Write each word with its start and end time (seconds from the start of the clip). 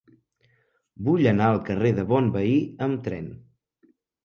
Vull 1.07 1.27
anar 1.33 1.51
al 1.51 1.61
carrer 1.69 1.93
de 2.01 2.07
Bonveí 2.15 2.57
amb 2.89 3.07
tren. 3.11 3.31